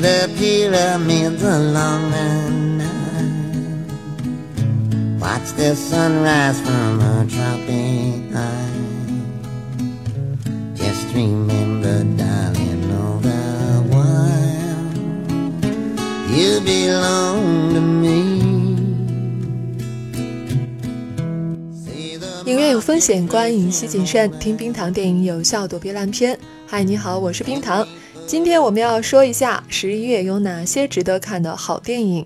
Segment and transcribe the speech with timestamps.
[0.00, 3.18] the pyramids along the Nile.
[5.20, 7.87] Watch the sunrise from a tropic
[11.20, 11.26] you
[16.64, 18.38] belong to me.
[22.46, 24.30] 影院有风险，观影需谨慎。
[24.38, 26.38] 听冰糖电影有效躲避烂片。
[26.66, 27.86] 嗨，你好，我是冰糖。
[28.26, 32.24] 今天我们要说一下十一月有哪些值得看的好电影，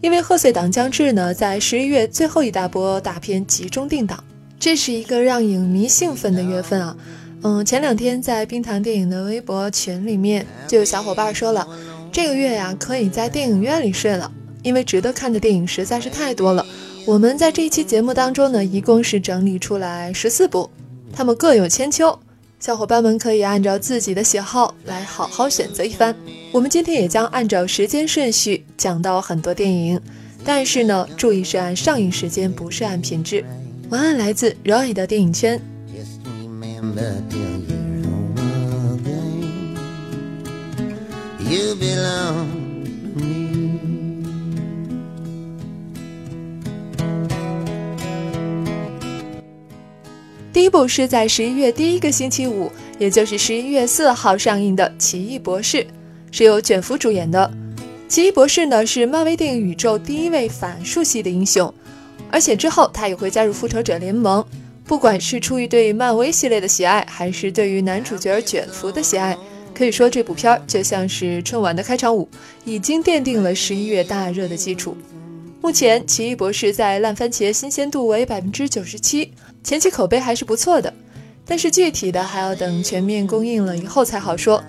[0.00, 4.24] 因为贺岁档将至呢，在十一月最后一大波大片集中定档，
[4.58, 6.96] 这是一个让影迷兴奋的月份啊。
[7.44, 11.66] 嗯，前两天在冰糖电影的微博群里面就有小伙伴说了，
[12.12, 14.30] 这个月呀可以在电影院里睡了，
[14.62, 16.64] 因为值得看的电影实在是太多了。
[17.04, 20.70] 我们在这一期节目当中呢，一共是整理出来十四部，
[21.12, 22.16] 他们各有千秋。
[22.60, 26.14] 小伙伴们可以按照自己的喜好来好好选择一番。
[26.52, 30.00] 我们今天也将按照时间顺序讲到很多电影，
[30.44, 33.44] 但是呢，注意是按上映时间，不是按品质。
[33.88, 35.60] 文案来自 Roy 的电影圈。
[50.52, 55.78] 第一部是在十一月第一个星期五，也就是十一月四号上映的《奇异博士》，
[56.30, 57.50] 是由卷福主演的。
[58.06, 61.72] 奇异博士呢是漫威电影宇宙第一位反术系的英雄，
[62.30, 64.44] 而且之后他也会加入复仇者联盟。
[64.84, 69.36] 不管是出于对漫威系列的喜爱，还是对于男主角卷福的喜爱，
[69.74, 72.28] 可以说这部片儿就像是春晚的开场舞，
[72.64, 74.96] 已经奠定了十一月大热的基础。
[75.60, 79.32] 目前，《奇异博士》在烂番茄新鲜度为百分之九十七。
[79.62, 80.92] 前期口碑还是不错的，
[81.46, 84.62] 但是具体的还要等全面公映了以后才好说。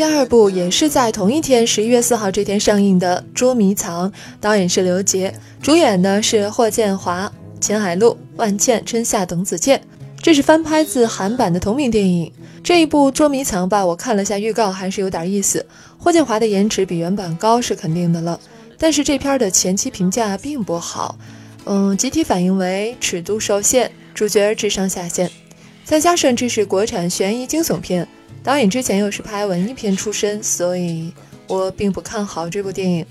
[0.00, 5.30] 第二部也是在同一天，十一月四号这天上映的《捉迷藏》，导演是刘杰，
[5.60, 7.30] 主演呢是霍建华、
[7.60, 9.78] 钱海璐、万茜、春夏、董子健。
[10.22, 12.32] 这是翻拍自韩版的同名电影。
[12.64, 15.66] 这一部《捉迷藏》吧，我看了下预告，还是有点意思。
[15.98, 18.40] 霍建华的颜值比原版高是肯定的了，
[18.78, 21.18] 但是这片的前期评价并不好。
[21.66, 25.30] 嗯，集体反应为尺度受限，主角智商下限，
[25.84, 28.08] 再加上这是国产悬疑惊悚片，
[28.42, 31.12] 导演之前又是拍文艺片出身，所以
[31.46, 33.04] 我并不看好这部电影。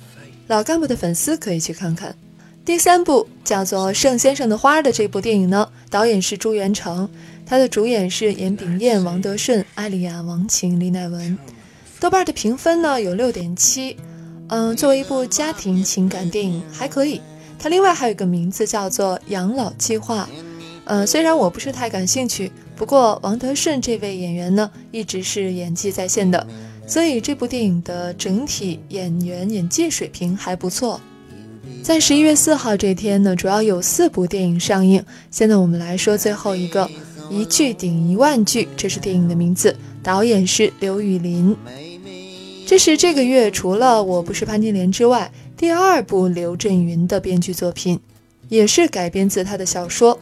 [0.47, 2.15] 老干部的粉丝可以去看看。
[2.65, 7.07] 第三部叫做《圣先生的花》的这部电影呢，导演是朱元成，
[7.45, 11.37] 他的主演是严炳彦、王德顺、艾丽亚、王晴、李乃文。
[11.99, 13.97] 豆瓣的评分呢有六点七，
[14.47, 17.21] 嗯，作为一部家庭情感电影还可以。
[17.57, 20.29] 它另外还有一个名字叫做《养老计划》，
[20.85, 26.47] 嗯，虽然我不是太感兴趣，不过王德顺这位演员呢，一直是演技在线的，
[26.87, 31.01] 所以这部电影的整体演员演技水平还不错。
[31.83, 35.03] 在十一月四号这天呢，主要有四部电影上映。
[35.29, 36.85] 现在我们来说最后一个，
[37.29, 41.53] 《一句顶一万句》，这是电影的名字，导演是刘宇霖。
[42.65, 45.29] 这是这个月除了《我不是潘金莲》之外。
[45.57, 47.99] 第二部刘震云的编剧作品，
[48.47, 50.17] 也是改编自他的小说。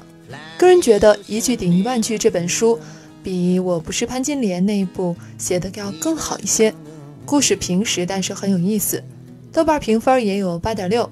[0.57, 2.79] 个人觉得《一句顶一万句》这本书，
[3.23, 6.73] 比我不是潘金莲那一部写的要更好一些。
[7.25, 9.03] 故事平实，但是很有意思。
[9.51, 11.09] 豆瓣评分也有八点六。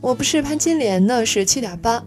[0.00, 2.02] 我不是潘金莲呢是七点八。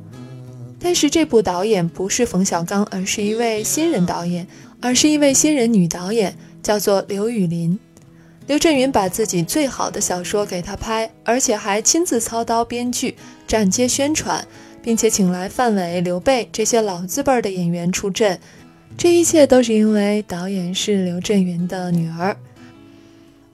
[0.82, 4.48] 但是这部导演不是冯小刚，而是一位新人导演，
[4.80, 7.78] 而是一位新人女导演，叫做刘雨霖。
[8.48, 13.16] 刘震云把自己最好的小说给他拍，而且还亲自操刀编剧、
[13.46, 14.48] 站街宣传，
[14.82, 18.40] 并且请来范伟、刘备这些老字辈的演员出阵。
[18.98, 22.36] 这一切都是因为导演是刘震云的女儿。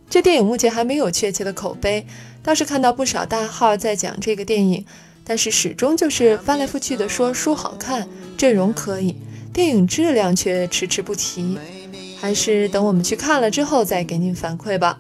[0.10, 2.06] 这电影目前还没有确切的口碑，
[2.42, 4.86] 倒是看到不少大号在讲这个电影，
[5.24, 8.08] 但是始终就是翻来覆去的说书好看、
[8.38, 9.16] 阵容可以，
[9.52, 11.58] 电影质量却迟迟不提。
[12.18, 15.00] 还是等我们去看了之后再给您反馈吧。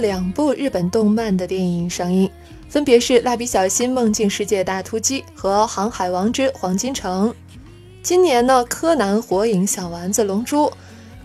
[0.00, 2.30] 两部日本动漫的电影上映，
[2.68, 7.30] 分别是《蜡笔小新：梦境世界大突击》和《航海王之黄金城》。
[8.02, 10.72] 今年呢，柯南、火影、小丸子、龙珠，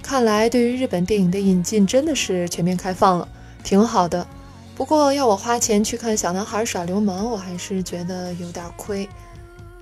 [0.01, 3.27] 看来对于日本电影的引进真的是全面开放了，
[3.63, 4.27] 挺好的。
[4.75, 9.07] 不过要我花钱去看小男孩耍流氓，我还是觉得有点亏。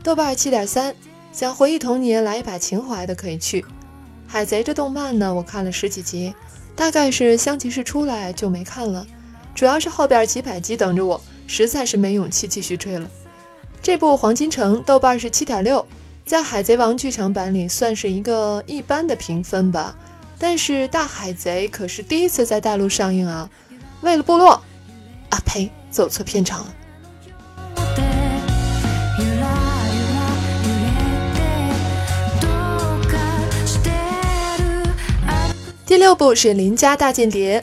[0.03, 0.93] 豆瓣七点三，
[1.31, 3.65] 想回忆童年来一把情怀的可以去。
[4.27, 6.33] 海贼这动漫呢，我看了十几集，
[6.81, 9.05] 大概是香吉士出来就没看了，
[9.53, 13.07] 主要是后边几百集等着我，实在是没勇气继续追了。
[13.83, 15.85] 这部《黄金城》豆瓣是七点六，
[16.25, 19.95] 在海贼王剧场版里算是一个一般的评分吧。
[20.39, 23.47] 但是大海贼可是第一次在大陆上映啊，
[24.01, 24.59] 为了部落。
[25.29, 25.69] 啊呸！
[25.91, 26.75] 走错片场了。
[35.91, 37.59] 第六部是《邻家大间谍》，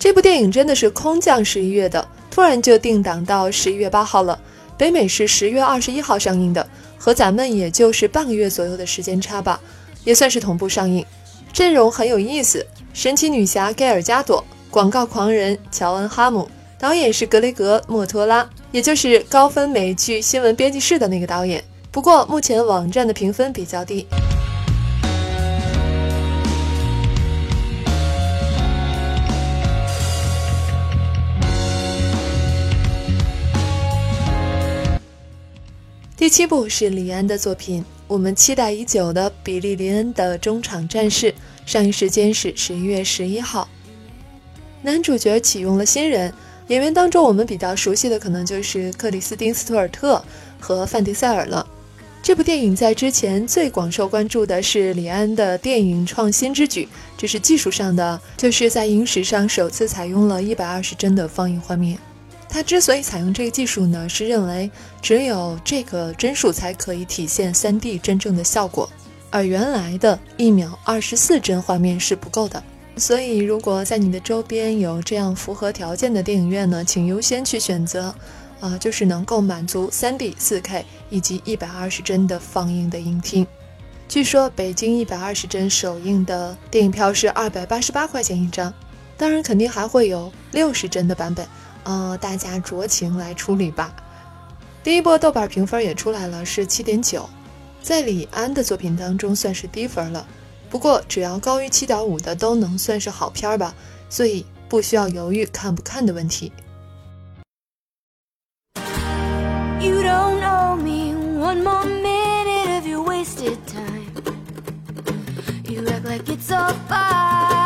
[0.00, 4.36] 这部电影真的是空降十一月的，突然就定档到十一月八号了。
[4.76, 9.60] 北美是十月二十一号上映的，和咱们也就是半个月左右的时间差吧，
[10.02, 11.06] 也算是同步上映。
[11.52, 16.50] 阵容很有意思，神奇女侠盖尔加朵，广告狂人乔恩哈姆。
[16.80, 21.62] 导演是格雷格·莫托拉，也就是高分美剧《新闻编辑室》的那个导演。
[21.92, 24.04] 不过目前网站的评分比较低。
[36.18, 41.32] 第七部是李安的作品，我们期待已久的比利·林恩的中场战事，
[41.64, 43.68] 上映时间是十一月十一号。
[44.82, 46.34] 男主角启用了新人。
[46.66, 50.20] 演员当中，我们比较熟悉的可能就是克里斯汀·斯图尔特
[50.58, 51.64] 和范迪塞尔了。
[52.20, 61.96] 这部电影在之前最广受关注的是李安的电影创新之举，这是技术上的，就是在影史上首次采用了一百二十帧的放映画面。
[62.48, 64.70] 他之所以采用这个技术呢，是认为
[65.02, 68.88] 只有这个帧数才可以体现 3D 真正的效果，
[69.30, 72.62] 而原来的一秒二十四帧画面是不够的。
[72.96, 78.12] 所以，如果在你的周边有这样符合条件的电影院呢，请优先去选择，
[78.58, 83.46] 啊，就是能够满足 3D、4K 以及120帧的放映的影厅。
[84.08, 88.74] 据说北京120帧首映的电影票是288块钱一张，
[89.16, 91.46] 当然肯定还会有60帧的版本，
[91.88, 93.90] 呃，大家酌情来处理吧。
[94.84, 97.22] 第一波豆瓣评分也出来了，是7.9，
[97.80, 100.26] 在李安的作品当中算是低分了。
[100.68, 103.74] 不过，只要高于七点五的都能算是好片吧，
[104.10, 106.52] 所以不需要犹豫看不看的问题。
[115.70, 117.57] You act like it's all fine.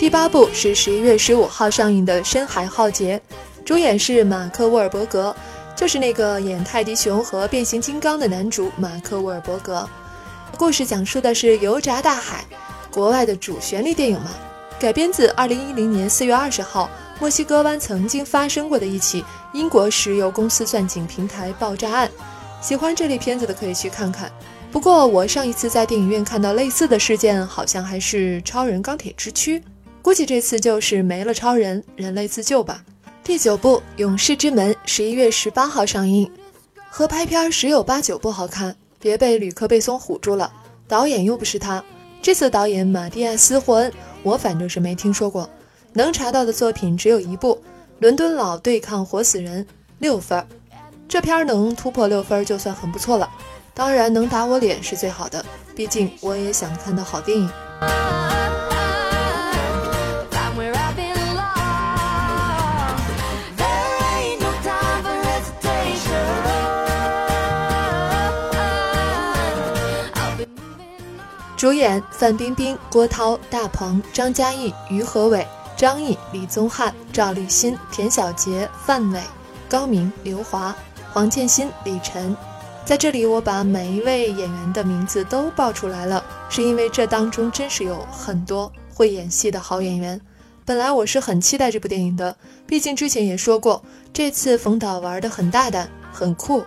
[0.00, 3.20] 第八部是十一月十五号上映的《深海浩劫》，
[3.66, 5.36] 主演是马克·沃尔伯格，
[5.76, 9.86] 就是那个演泰迪熊和变形金刚的男主马克·沃尔伯格。
[10.56, 12.46] 故事讲述的是油炸大海，
[12.90, 14.30] 国外的主旋律电影嘛，
[14.80, 16.88] 改编自二零一零年四月二十号
[17.18, 22.10] 墨西哥湾曾经发生过的一起英国石油公司钻井平台爆炸案。
[22.62, 24.32] 喜欢这类片子的可以去看看。
[24.72, 29.58] 不过我上一次在电影院看到类似的事件，好像还是《超人钢铁之躯》。
[30.10, 32.82] 估计这次就是没了超人，人类自救吧。
[33.22, 36.28] 第九部《勇士之门》十一月十八号上映，
[36.88, 40.52] 合拍片十有八九不好看，别被吕克·贝松唬住了。
[40.88, 41.84] 导演又不是他，
[42.20, 43.92] 这次导演马蒂亚斯·霍恩，
[44.24, 45.48] 我反正是没听说过。
[45.92, 47.54] 能查到的作品只有一部
[48.00, 49.64] 《伦敦佬对抗活死人》，
[50.00, 50.44] 六分。
[51.08, 53.30] 这片能突破六分就算很不错了。
[53.72, 57.48] 当然能打我脸是最好的，毕竟我也想看到好电影。
[71.60, 79.20] 主演范冰冰、郭涛、大鹏、张嘉译、于和伟、张译、李宗翰、赵立新、田小杰、范伟、
[79.68, 80.74] 高明、刘华、
[81.12, 82.34] 黄建新、李晨。
[82.86, 90.18] 在这里，我把每一位演员的名字都报出来了，是因为这当中真是有很多会演戏的好演员。
[90.64, 92.34] 本来我是很期待这部电影的，
[92.66, 96.64] 毕竟之前也说过，这次冯导玩的很大胆、很酷。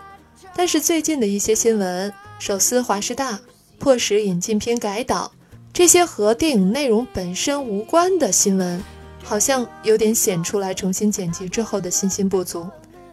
[0.56, 3.40] 但是最近的一些新闻，手撕华师大。
[3.84, 5.30] 迫使引进片改导，
[5.74, 8.82] 这些和电影内容本身无关的新闻，
[9.22, 12.66] 好像有点显出来重新剪辑之后的信心不足。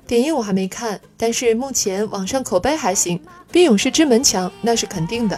[0.06, 5.36] 电影我还没看，但是目前网上口碑还行，比《勇士之门》强，那是肯定的。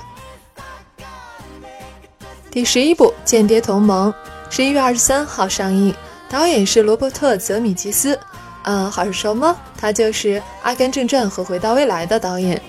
[2.50, 4.12] 第十一部《间谍同盟》
[4.54, 5.94] 十一月二十三号上映，
[6.28, 8.18] 导演是罗伯特·泽米吉斯。
[8.64, 9.56] 嗯，好熟吗？
[9.78, 12.60] 他就是《阿甘正传》和《回到未来》的导演。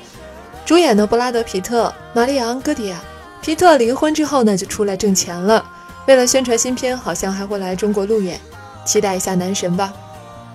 [0.65, 2.98] 主演的布拉德·皮特、玛丽昂·戈迪亚。
[3.41, 5.63] 皮特离婚之后呢，就出来挣钱了。
[6.05, 8.39] 为了宣传新片，好像还会来中国路演，
[8.86, 9.93] 期待一下男神吧。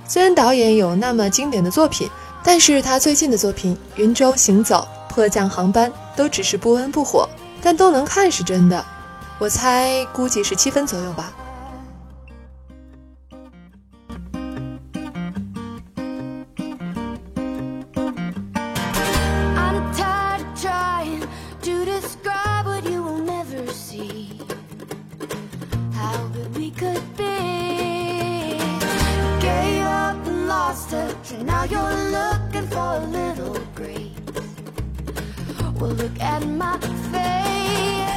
[0.06, 2.08] 虽然导演有那么经典的作品，
[2.42, 7.28] 但是他最近的作品《云州行走》《迫降航班》都只是不温不火，
[7.60, 8.82] 但都能看是真的。
[9.38, 11.30] 我猜估计是七分左右吧。
[31.30, 34.14] Now you're looking for a little green.
[35.78, 36.78] Well, look at my
[37.12, 38.08] face.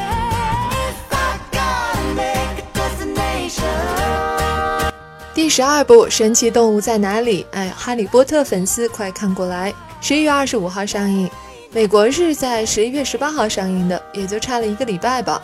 [0.88, 4.94] If I gotta make a destination.
[5.34, 9.74] 第十二部《神奇动物在哪里》哎，哈利波特粉丝快看过来！
[10.00, 11.30] 十一月二十五号上映，
[11.74, 15.42] 美国是在十一月十八号上映的，也就差了一个礼拜吧。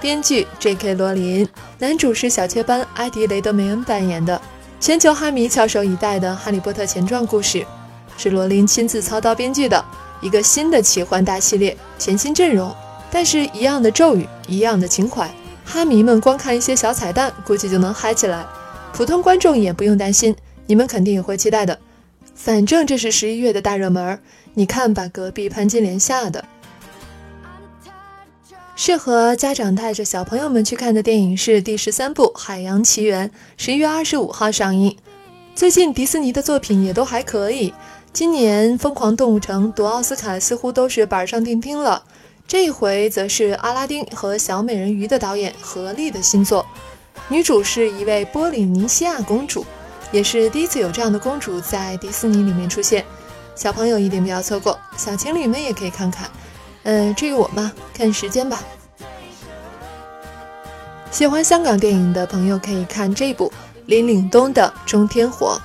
[0.00, 0.94] 编剧 J.K.
[0.94, 1.46] 罗琳，
[1.78, 4.40] 男主是小雀斑埃迪雷德梅恩扮演的，
[4.80, 7.66] 全球哈迷翘首以待的《哈利波特前传》故事，
[8.16, 9.84] 是罗琳亲自操刀编剧的
[10.22, 12.74] 一个新的奇幻大系列，全新阵容，
[13.10, 15.30] 但是一样的咒语，一样的情怀。
[15.66, 18.46] 哈迷们光看一些小彩蛋，估计就能嗨起来。
[18.94, 20.34] 普通观众也不用担心，
[20.64, 21.78] 你们肯定也会期待的。
[22.34, 24.18] 反正这是十一月的大热门，
[24.54, 26.42] 你看把隔壁潘金莲吓的。
[28.82, 34.96] 适合家长带着小朋友们去看的电影是第十三部《海洋奇缘》，十一月二十五号上映。
[35.54, 37.74] 最近迪士尼的作品也都还可以，
[38.10, 42.02] 今年《疯狂动物城》夺奥斯卡似乎都是板上钉钉了，
[42.48, 46.64] 这一回则是阿拉丁和小美人鱼的导演合力的新作，
[47.28, 49.66] 女主是一位波利尼西亚公主，
[50.10, 53.04] 也是第一次有这样的公主在迪士尼里面出现，
[53.54, 56.30] 小朋友一定不要错过，小情侣们也可以看看。
[56.84, 58.62] 嗯，至于我嘛，看时间吧。
[61.10, 63.52] 喜欢香港电影的朋友可以看这部
[63.86, 65.60] 林岭东的《中天火》，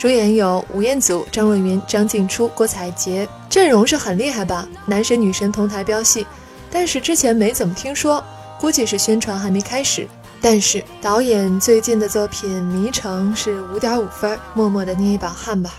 [0.00, 4.68] 主演有吴彦祖、张若昀、张静初、郭采洁，阵容是很厉害吧？
[4.84, 6.26] 男神女神同台飙戏，
[6.70, 8.22] 但是之前没怎么听说，
[8.60, 10.06] 估计是宣传还没开始。
[10.42, 15.74] 但是导演最近的作品《迷城》是五点五分，默默的捏一把汗吧。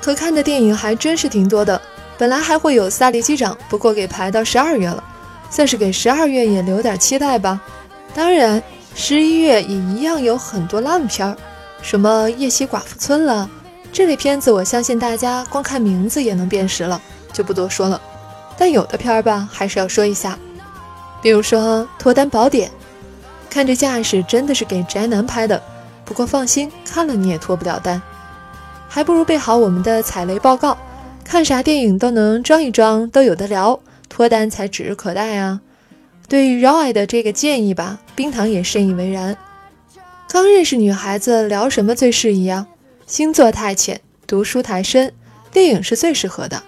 [0.00, 1.80] 可看的电影还真是挺多的，
[2.18, 5.02] 本来还会有《萨利机长》，不过给排到十二月了，
[5.48, 7.58] 算是给十二月也留点期待吧。
[8.14, 8.62] 当然，
[8.94, 11.34] 十一月也一样有很多烂片儿，
[11.80, 13.48] 什么《夜袭寡妇村》了，
[13.90, 17.00] 这类片子我相信大家光看名字也能辨识了，
[17.32, 17.98] 就不多说了。
[18.58, 20.38] 但有的片儿吧，还是要说一下，
[21.22, 22.68] 比如说《脱单宝典》，
[23.54, 25.62] 看这架势真的是给宅男拍的，
[26.04, 28.02] 不过放心，看了你也脱不了单。
[28.88, 30.76] 还不如备好我们的踩雷报告，
[31.24, 35.60] 看啥电影都能装一装，都有的聊，脱单才指日可待啊！
[36.28, 39.36] 对于 Roy 的这个建议吧，冰糖也深以为然。
[40.28, 42.66] 刚认识女孩子聊什么最适宜啊？
[43.06, 45.12] 星座太浅，读书太深，
[45.52, 46.60] 电影是最适合的。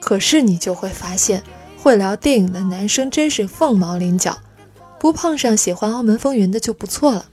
[0.00, 1.44] 可是你就会发现，
[1.80, 4.36] 会聊电影的男生真是凤毛麟角，
[4.98, 7.26] 不碰上喜欢《澳门风云》的就不错了。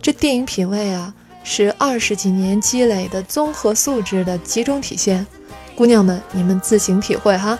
[0.00, 1.14] 这电影品味啊！
[1.44, 5.26] 是二十几年积累的综合素质的集中体现，
[5.74, 7.58] 姑娘们，你们自行体会哈。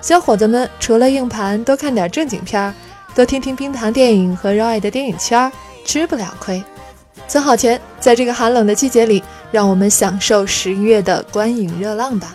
[0.00, 2.72] 小伙子们，除了硬盘，多看点正经片儿，
[3.14, 5.52] 多听听冰糖电影和热爱的电影圈，
[5.84, 6.62] 吃不了亏。
[7.28, 12.34] 存好钱，在这个寒冷的季节里，让我们享受十一月的观影热浪吧。